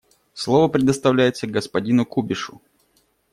Слово 0.33 0.67
предоставляется 0.67 1.45
господину 1.45 2.07
Кубишу. 2.07 2.59